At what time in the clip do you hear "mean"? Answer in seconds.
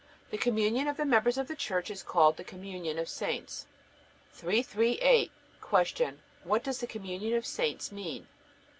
7.91-8.25